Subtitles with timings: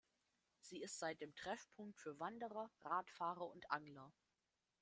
[0.61, 4.11] Sie ist seitdem Treffpunkt für Wanderer, Radfahrer und Angler.